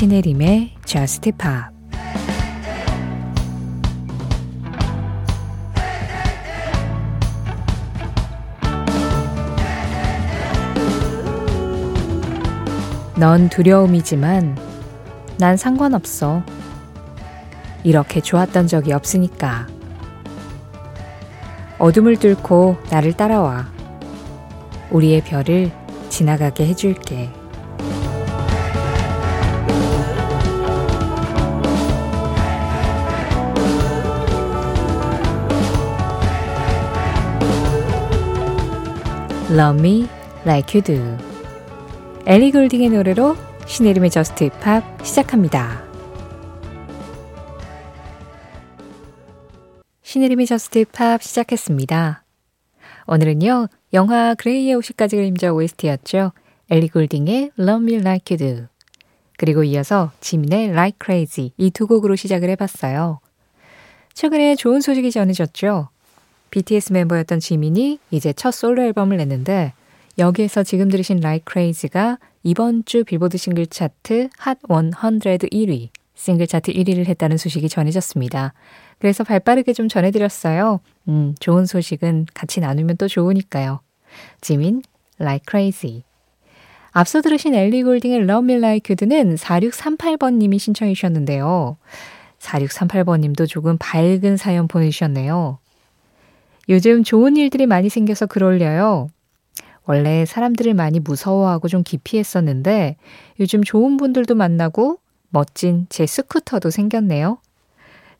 [0.00, 1.76] 신혜림의 Just Pop
[13.18, 14.56] 넌 두려움이지만
[15.36, 16.42] 난 상관없어.
[17.84, 19.66] 이렇게 좋았던 적이 없으니까.
[21.78, 23.68] 어둠을 뚫고 나를 따라와.
[24.90, 25.70] 우리의 별을
[26.08, 27.38] 지나가게 해줄게.
[39.50, 40.08] Love Me
[40.46, 41.16] Like You Do
[42.26, 45.82] 엘리 골딩의 노래로 신혜림의 Just Pop 시작합니다.
[50.02, 52.24] 신혜림의 Just Pop 시작했습니다.
[53.06, 56.32] 오늘은요, 영화 그레이의 50가지 그림자 OST였죠.
[56.70, 58.66] 엘리 골딩의 Love Me Like You Do
[59.36, 63.20] 그리고 이어서 지민의 Like Crazy 이 두 곡으로 시작을 해봤어요.
[64.14, 65.88] 최근에 좋은 소식이 전해졌죠.
[66.50, 69.72] BTS 멤버였던 지민이 이제 첫 솔로 앨범을 냈는데
[70.18, 74.90] 여기에서 지금 들으신 Like Crazy가 이번 주 빌보드 싱글 차트 핫 100
[75.50, 78.52] 1위, 싱글 차트 1위를 했다는 소식이 전해졌습니다.
[78.98, 80.80] 그래서 발 빠르게 좀 전해드렸어요.
[81.08, 83.80] 음, 좋은 소식은 같이 나누면 또 좋으니까요.
[84.40, 84.82] 지민,
[85.18, 86.02] Like Crazy.
[86.92, 91.76] 앞서 들으신 엘리 골딩의 Love Me Like You Do는 4638번님이 신청해 주셨는데요.
[92.40, 95.59] 4638번님도 조금 밝은 사연 보내주셨네요.
[96.68, 99.08] 요즘 좋은 일들이 많이 생겨서 글 올려요.
[99.84, 102.96] 원래 사람들을 많이 무서워하고 좀 기피했었는데
[103.40, 104.98] 요즘 좋은 분들도 만나고
[105.30, 107.38] 멋진 제 스쿠터도 생겼네요.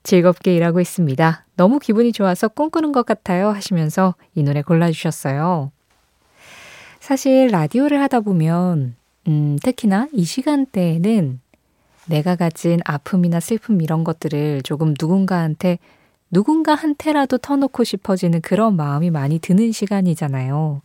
[0.03, 1.45] 즐겁게 일하고 있습니다.
[1.57, 5.71] 너무 기분이 좋아서 꿈꾸는 것 같아요 하시면서 이 노래 골라주셨어요.
[7.01, 8.95] 사실 라디오를 하다 보면,
[9.29, 11.41] 음, 특히나 이 시간대에는
[12.07, 15.79] 내가 가진 아픔이나 슬픔 이런 것들을 조금 누군가한테
[16.31, 20.83] 누군가한테라도 터놓고 싶어지는 그런 마음이 많이 드는 시간이잖아요.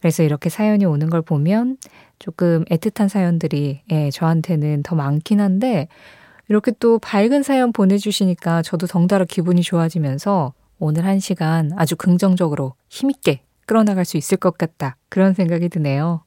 [0.00, 1.76] 그래서 이렇게 사연이 오는 걸 보면
[2.18, 5.88] 조금 애틋한 사연들이 예, 저한테는 더 많긴 한데
[6.48, 13.42] 이렇게 또 밝은 사연 보내주시니까 저도 덩달아 기분이 좋아지면서 오늘 한 시간 아주 긍정적으로 힘있게
[13.66, 14.96] 끌어나갈 수 있을 것 같다.
[15.08, 16.24] 그런 생각이 드네요.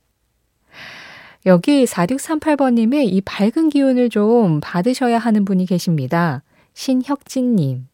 [1.46, 6.42] 여기 4638번님의 이 밝은 기운을 좀 받으셔야 하는 분이 계십니다.
[6.74, 7.88] 신혁진님.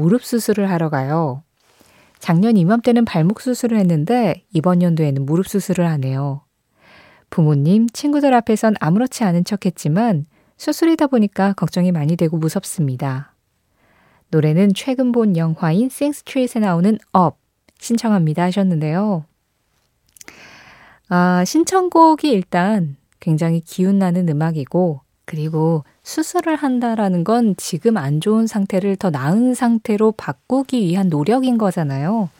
[0.00, 1.42] 무릎 수술을 하러 가요.
[2.18, 6.42] 작년 이맘때는 발목 수술을 했는데 이번 연도에는 무릎 수술을 하네요.
[7.28, 10.24] 부모님, 친구들 앞에선 아무렇지 않은 척 했지만
[10.56, 13.34] 수술이다 보니까 걱정이 많이 되고 무섭습니다.
[14.30, 17.38] 노래는 최근 본 영화인 Sing Street에 나오는 Up
[17.78, 19.24] 신청합니다 하셨는데요.
[21.08, 29.10] 아, 신청곡이 일단 굉장히 기운나는 음악이고 그리고 수술을 한다라는 건 지금 안 좋은 상태를 더
[29.10, 32.30] 나은 상태로 바꾸기 위한 노력인 거잖아요.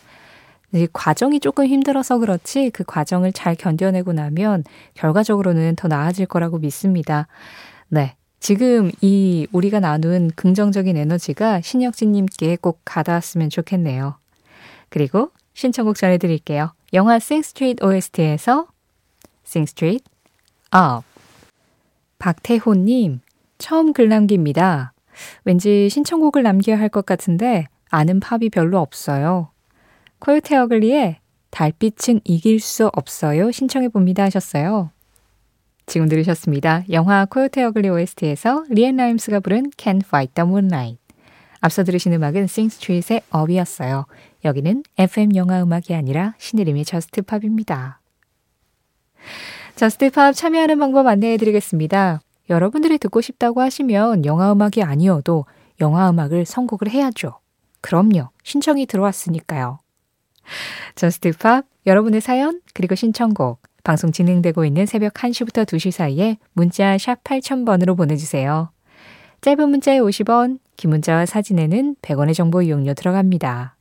[0.73, 4.65] 이 과정이 조금 힘들어서 그렇지 그 과정을 잘 견뎌내고 나면
[4.95, 7.29] 결과적으로는 더 나아질 거라고 믿습니다.
[7.87, 8.17] 네.
[8.41, 14.17] 지금 이 우리가 나눈 긍정적인 에너지가 신혁진님께 꼭 가닿았으면 좋겠네요.
[14.89, 16.73] 그리고 신청곡 전해드릴게요.
[16.95, 18.67] 영화 Sing Street OST에서
[19.45, 20.03] Sing Street
[20.73, 21.05] Up
[22.21, 23.21] 박태호님,
[23.59, 24.93] 처음 글 남깁니다.
[25.45, 29.51] 왠지 신청곡을 남겨야 할 것 같은데 아는 팝이 별로 없어요.
[30.21, 31.17] Coyote Ugly의
[31.51, 34.91] 달빛은 이길 수 없어요 신청해 봅니다 하셨어요.
[35.87, 36.85] 지금 들으셨습니다.
[36.91, 41.01] 영화 Coyote Ugly OST에서 리앤 라임스가 부른 Can't Fight the Moonlight.
[41.61, 44.05] 앞서 들으신 음악은 Sing Street의 Up이었어요.
[44.45, 48.01] 여기는 FM 영화 음악이 아니라 신혜림의 Just Pop입니다.
[49.81, 52.21] Just Pop 참여하는 방법 안내해 드리겠습니다.
[52.51, 55.47] 여러분들이 듣고 싶다고 하시면 영화 음악이 아니어도
[55.81, 57.39] 영화 음악을 선곡을 해야죠.
[57.81, 58.29] 그럼요.
[58.43, 59.79] 신청이 들어왔으니까요.
[60.97, 67.25] Just Pop 여러분의 사연 그리고 신청곡 방송 진행되고 있는 새벽 1시부터 2시 사이에 문자 sharp
[67.25, 68.71] 8000번으로 보내주세요.
[69.41, 73.79] 짧은 문자에 50원, 긴 문자와 사진에는 100원의 정보 이용료 들어갑니다.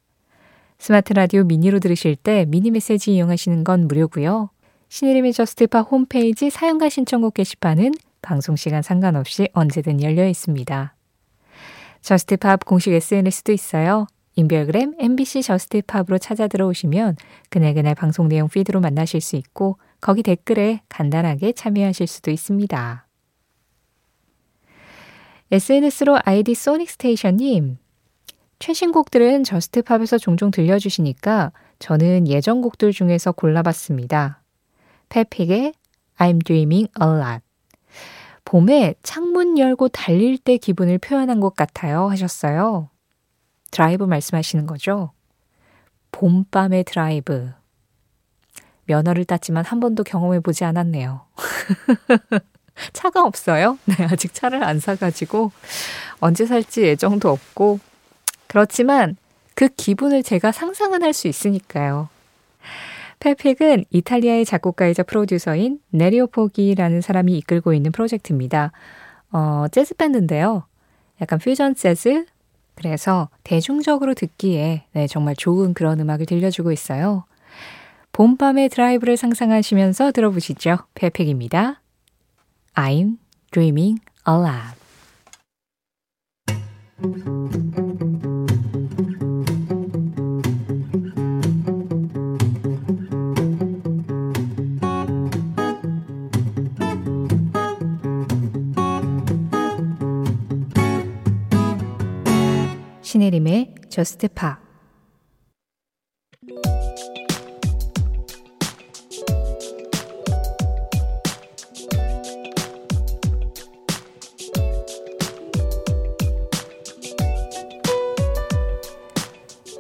[0.77, 4.49] 스마트 라디오 미니로 들으실 때 미니 메시지 이용하시는 건 무료고요.
[4.89, 7.91] 신혜림의 Just Pop 홈페이지 사연과 신청곡 게시판은
[8.23, 10.95] 방송 시간 상관없이 언제든 열려 있습니다.
[12.01, 14.07] JUST POP 공식 SNS도 있어요.
[14.35, 17.17] 인별그램 MBC JUST POP으로 찾아 들어오시면
[17.49, 23.05] 그날그날 방송 내용 feed로 만나실 수 있고 거기 댓글에 간단하게 참여하실 수도 있습니다.
[25.51, 27.77] SNS로 아이디 Sonic Station님
[28.57, 34.41] 최신 곡들은 JUST POP에서 종종 들려주시니까 저는 예전 곡들 중에서 골라봤습니다.
[35.09, 35.73] 페픽의
[36.17, 37.43] I'm Dreaming a Lot.
[38.45, 42.89] 봄에 창문 열고 달릴 때 기분을 표현한 것 같아요 하셨어요.
[43.71, 45.11] 드라이브 말씀하시는 거죠?
[46.11, 47.51] 봄밤의 드라이브.
[48.85, 51.21] 면허를 땄지만 한 번도 경험해 보지 않았네요.
[52.93, 53.77] 차가 없어요?
[53.85, 55.51] 네, 아직 차를 안 사가지고
[56.19, 57.79] 언제 살지 예정도 없고.
[58.47, 59.15] 그렇지만
[59.53, 62.09] 그 기분을 제가 상상은 할 수 있으니까요.
[63.19, 68.71] 펠픽은 이탈리아의 작곡가이자 프로듀서인 네리오 포기라는 사람이 이끌고 있는 프로젝트입니다.
[69.31, 70.63] 어, 재즈 밴드인데요.
[71.21, 72.25] 약간 퓨전 재즈?
[72.75, 77.25] 그래서 대중적으로 듣기에 네, 정말 좋은 그런 음악을 들려주고 있어요.
[78.13, 80.77] 봄밤의 드라이브를 상상하시면서 들어보시죠.
[80.95, 81.81] 펠픽입니다.
[82.75, 83.17] I'm
[83.51, 84.79] dreaming aloud.
[103.09, 104.57] 신혜림의 Just Pop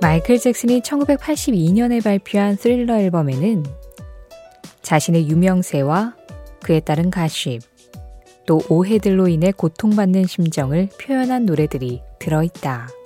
[0.01, 3.63] 마이클 잭슨이 1982년에 발표한 스릴러 앨범에는
[4.81, 6.15] 자신의 유명세와
[6.63, 7.61] 그에 따른 가십,
[8.47, 12.98] 또 오해들로 인해 고통받는 심정을 표현한 노래들이 들어있다.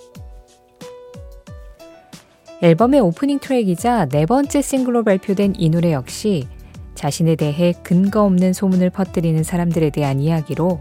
[2.64, 6.48] 앨범의 오프닝 트랙이자 네 번째 싱글로 발표된 이 노래 역시
[6.96, 10.80] 자신에 대해 근거 없는 소문을 퍼뜨리는 사람들에 대한 이야기로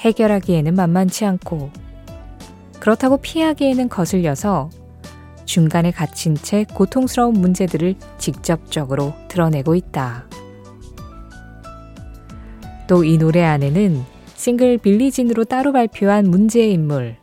[0.00, 1.70] 해결하기에는 만만치 않고
[2.80, 4.68] 그렇다고 피하기에는 거슬려서
[5.46, 10.26] 중간에 갇힌 채 고통스러운 문제들을 직접적으로 드러내고 있다.
[12.88, 14.02] 또 이 노래 안에는
[14.36, 17.16] 싱글 빌리진으로 따로 발표한 문제의 인물,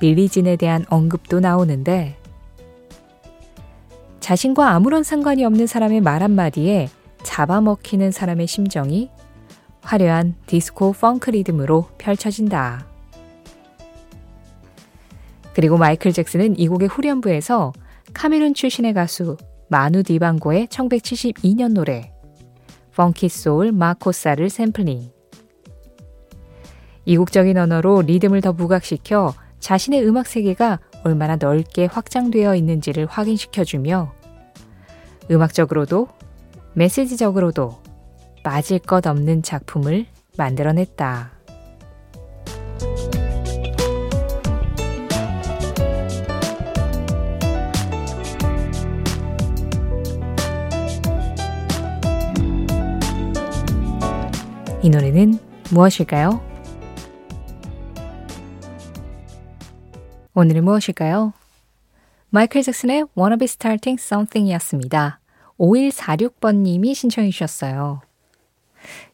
[0.00, 2.16] 빌리진에 대한 언급도 나오는데
[4.20, 6.88] 자신과 아무런 상관이 없는 사람의 말 한마디에
[7.22, 9.10] 잡아먹히는 사람의 심정이
[9.82, 12.86] 화려한 디스코 펑크 리듬으로 펼쳐진다.
[15.54, 17.72] 그리고 마이클 잭슨은 이 곡의 후렴부에서
[18.12, 19.36] 카메룬 출신의 가수
[19.68, 22.12] 마누 디방고의 1972년 노래
[22.96, 25.10] 펑키 소울 마코사를 샘플링.
[27.04, 29.34] 이국적인 언어로 리듬을 더 부각시켜
[29.66, 34.12] 자신의 음악 세계가 얼마나 넓게 확장되어 있는지를 확인시켜주며
[35.28, 36.06] 음악적으로도
[36.74, 37.82] 메시지적으로도
[38.44, 40.06] 빠질 것 없는 작품을
[40.38, 41.32] 만들어냈다.
[54.82, 55.40] 이 노래는
[55.72, 56.45] 무엇일까요?
[60.38, 61.32] 오늘은 무엇일까요?
[62.28, 65.18] 마이클 잭슨의 Wanna Be Starting Something 이었습니다.
[65.58, 68.02] 5146번님이 신청해 주셨어요.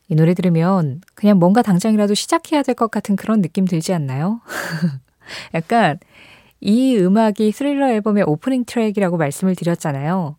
[0.09, 4.41] 이 노래 들으면 그냥 뭔가 당장이라도 시작해야 될 것 같은 그런 느낌 들지 않나요?
[5.55, 6.01] 약간
[6.61, 10.37] 이 음악이 스릴러 앨범의 오프닝 트랙이라고 말씀을 드렸잖아요.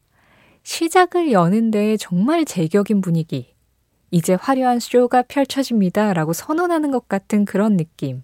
[0.63, 3.56] 시작을 여는데 정말 제격인 분위기.
[4.12, 6.12] 이제 화려한 쇼가 펼쳐집니다.
[6.12, 8.24] 라고 선언하는 것 같은 그런 느낌.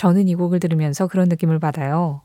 [0.00, 2.22] 저는 이 곡을 들으면서 그런 느낌을 받아요.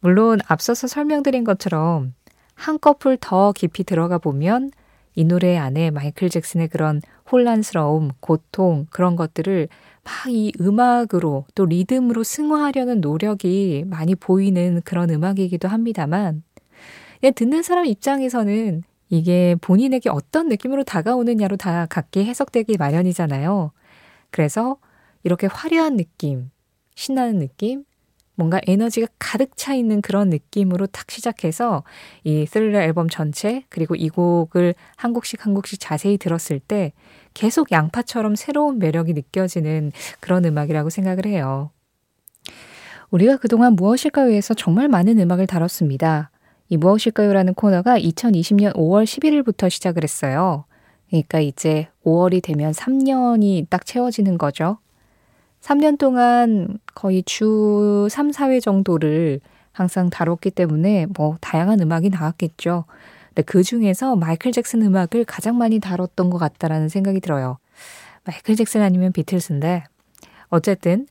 [0.00, 2.14] 물론 앞서서 설명드린 것처럼
[2.54, 4.70] 한꺼풀 더 깊이 들어가 보면
[5.14, 9.68] 이 노래 안에 마이클 잭슨의 그런 혼란스러움, 고통, 그런 것들을
[10.04, 16.42] 막 이 음악으로 또 리듬으로 승화하려는 노력이 많이 보이는 그런 음악이기도 합니다만,
[17.20, 23.70] 그냥 듣는 사람 입장에서는 이게 본인에게 어떤 느낌으로 다가오느냐로 다 각기 해석되기 마련이잖아요.
[24.30, 24.78] 그래서
[25.24, 26.50] 이렇게 화려한 느낌,
[27.00, 27.84] 신나는 느낌,
[28.34, 31.82] 뭔가 에너지가 가득 차 있는 그런 느낌으로 탁 시작해서
[32.24, 36.92] 이 스릴러 앨범 전체 그리고 이 곡을 한 곡씩 한 곡씩 자세히 들었을 때
[37.32, 41.70] 계속 양파처럼 새로운 매력이 느껴지는 그런 음악이라고 생각을 해요.
[43.10, 46.30] 우리가 그동안 무엇일까요에서 정말 많은 음악을 다뤘습니다.
[46.68, 50.64] 이 무엇일까요라는 코너가 2020년 5월 11일부터 시작을 했어요.
[51.08, 54.78] 그러니까 이제 5월이 되면 3년이 딱 채워지는 거죠.
[55.60, 59.40] 3년 동안 거의 주 3, 4회 정도를
[59.72, 62.84] 항상 다뤘기 때문에 뭐 다양한 음악이 나왔겠죠.
[63.28, 67.58] 근데 그 중에서 마이클 잭슨 음악을 가장 많이 다뤘던 것 같다라는 생각이 들어요.
[68.24, 69.84] 마이클 잭슨 아니면 비틀스인데
[70.48, 71.06] 어쨌든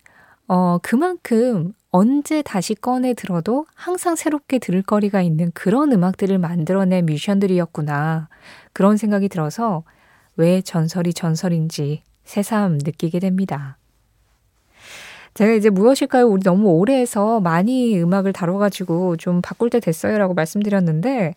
[0.48, 8.30] 어 그만큼 언제 다시 꺼내 들어도 항상 새롭게 들을 거리가 있는 그런 음악들을 만들어낸 뮤지션들이었구나.
[8.74, 9.84] 그런 생각이 들어서
[10.36, 13.79] 왜 전설이 전설인지 새삼 느끼게 됩니다.
[15.40, 16.28] 제가 이제 무엇일까요?
[16.28, 21.34] 우리 너무 오래 해서 많이 음악을 다뤄가지고 좀 바꿀 때 됐어요 라고 말씀드렸는데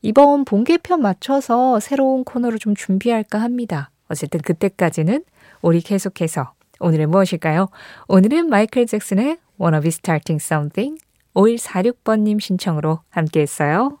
[0.00, 3.90] 이번 본개편 맞춰서 새로운 코너를 좀 준비할까 합니다.
[4.08, 5.22] 어쨌든 그때까지는
[5.60, 7.68] 우리 계속해서 오늘은 무엇일까요?
[8.08, 10.98] 오늘은 마이클 잭슨의 Wanna Be Starting Something
[11.34, 13.98] 5146번님 신청으로 함께 했어요.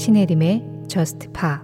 [0.00, 1.58] 신혜림의 Just Pa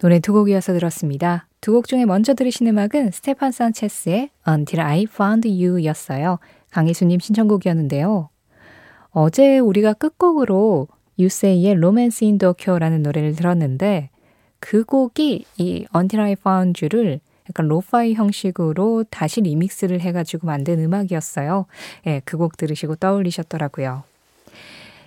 [0.00, 1.46] 노래 두 곡이어서 들었습니다.
[1.60, 6.40] 두 곡 중에 먼저 들으신 음악은 스테판 산체스의 Until I Found You 였어요.
[6.72, 8.28] 강희수님 신청곡이었는데요.
[9.10, 14.10] 어제 우리가 끝곡으로 유세이의 Romance in Tokyo라는 노래를 들었는데
[14.58, 21.66] 그 곡이 이 Until I Found You를 약간 로파이 형식으로 다시 리믹스를 해가지고 만든 음악이었어요.
[22.08, 24.02] 예, 그 곡 들으시고 떠올리셨더라고요.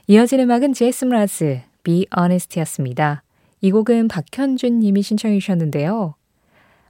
[0.10, 3.24] 이어진 음악은 제이슨 라즈, Be Honest였습니다.
[3.60, 6.16] 이 곡은 박현준 님이 신청해 주셨는데요.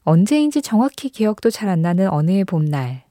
[0.04, 3.06] 언제인지 정확히 기억도 잘 안 나는 어느 해 봄날.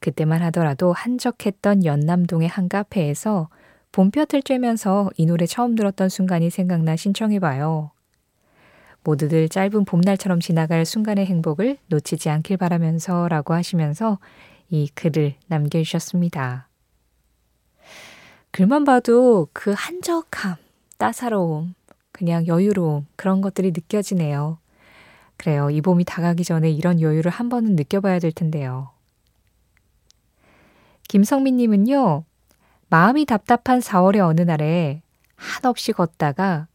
[0.00, 3.48] 그때만 하더라도 한적했던 연남동의 한 카페에서
[3.92, 7.92] 봄볕을 쬐면서 이 노래 처음 들었던 순간이 생각나 신청해봐요.
[9.04, 14.18] 모두들 짧은 봄날처럼 지나갈 순간의 행복을 놓치지 않길 바라면서 라고 하시면서
[14.68, 16.66] 이 글을 남겨주셨습니다.
[18.54, 20.54] 글만 봐도 그 한적함,
[20.96, 21.74] 따사로움,
[22.12, 24.58] 그냥 여유로움, 그런 것들이 느껴지네요.
[25.36, 25.70] 그래요.
[25.70, 28.90] 이 봄이 다가기 전에 이런 여유를 한 번은 느껴봐야 될 텐데요.
[31.08, 32.22] 김성민님은요,
[32.90, 35.02] 마음이 답답한 4월의 어느 날에
[35.34, 36.68] 한없이 걷다가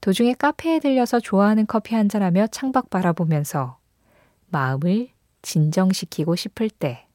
[0.00, 3.78] 도중에 카페에 들려서 좋아하는 커피 한 잔하며 창밖 바라보면서
[4.48, 5.10] 마음을
[5.42, 7.06] 진정시키고 싶을 때.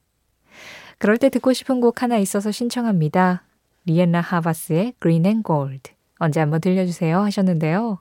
[0.99, 3.43] 그럴 때 듣고 싶은 곡 하나 있어서 신청합니다.
[3.85, 5.91] 리엔나 하바스의 Green and Gold.
[6.17, 7.99] 언제 한번 들려주세요 하셨는데요.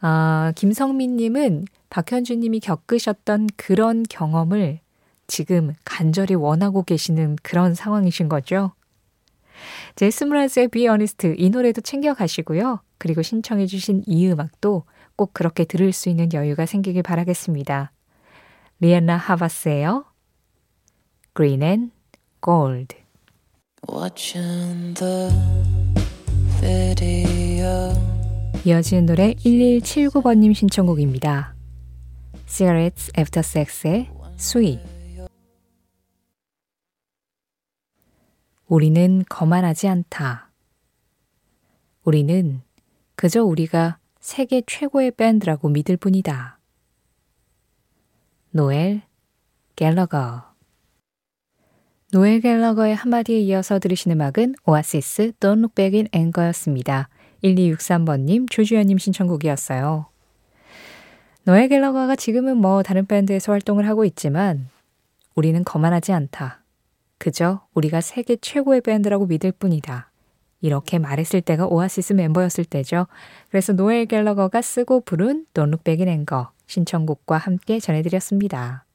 [0.00, 4.80] 아, 김성민님은 박현주님이 겪으셨던 그런 경험을
[5.26, 8.72] 지금 간절히 원하고 계시는 그런 상황이신 거죠.
[9.96, 12.80] 제스무라즈의 Be Honest 이 노래도 챙겨가시고요.
[12.98, 14.84] 그리고 신청해 주신 이 음악도
[15.16, 17.92] 꼭 그렇게 들을 수 있는 여유가 생기길 바라겠습니다.
[18.80, 20.04] 리엔나 하바스예요.
[21.34, 21.92] Green and
[22.40, 23.07] Gold.
[28.64, 31.54] 이어지는 노래 1179번님 신청곡입니다.
[32.46, 34.82] Cigarettes After Sex의 Sweet
[38.66, 40.50] 우리는 거만하지 않다.
[42.04, 42.62] 우리는
[43.14, 46.58] 그저 우리가 세계 최고의 밴드라고 믿을 뿐이다.
[48.50, 49.02] 노엘
[49.76, 50.57] 갤러거
[52.10, 57.10] 노엘 갤러거의 한마디에 이어서 들으신 음악은 오아시스 Don't Look Back in Anger였습니다.
[57.44, 60.06] 1263번님, 조주연님 신청곡이었어요.
[61.44, 64.70] 노엘 갤러거가 지금은 뭐 다른 밴드에서 활동을 하고 있지만
[65.34, 66.62] 우리는 거만하지 않다.
[67.18, 70.10] 그저 우리가 세계 최고의 밴드라고 믿을 뿐이다.
[70.62, 73.06] 이렇게 말했을 때가 오아시스 멤버였을 때죠.
[73.50, 78.86] 그래서 노엘 갤러거가 쓰고 부른 Don't Look Back in Anger 신청곡과 함께 전해드렸습니다.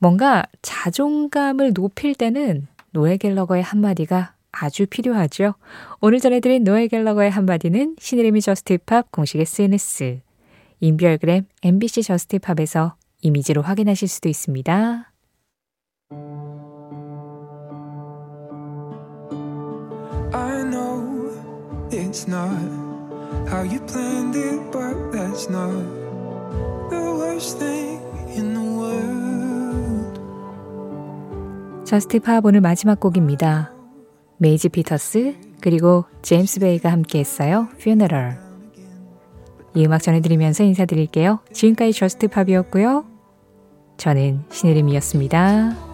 [0.00, 5.54] 뭔가 자존감을 높일 때는 노엘 갤러거의 한마디가 아주 필요하죠.
[6.00, 10.22] 오늘 전해드린 노엘 갤러거의 한마디는 신혜림의 JUST POP 공식 SNS,
[10.80, 15.12] 인별그램 MBC JUST POP에서 이미지로 확인하실 수도 있습니다.
[20.32, 21.30] I know
[21.90, 22.48] it's not
[23.48, 25.76] how you planned it, but that's not
[26.88, 27.79] the worst thing
[31.90, 33.72] JUST POP 오늘 마지막 곡입니다.
[34.36, 37.66] 메이지 피터스 그리고 제임스 베이가 함께 했어요.
[37.74, 38.36] Funeral.
[39.74, 41.40] 이 음악 전해드리면서 인사드릴게요.
[41.52, 43.06] 지금까지 JUST POP이었고요.
[43.96, 45.89] 저는 신혜림이었습니다.